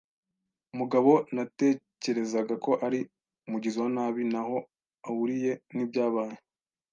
Umugabo 0.73 1.11
natekerezaga 1.35 2.53
ko 2.65 2.71
ari 2.85 2.99
umugizi 3.47 3.77
wa 3.81 3.89
nabi 3.95 4.21
ntaho 4.31 4.57
ahuriye 5.07 5.51
nibyabaye. 5.75 6.37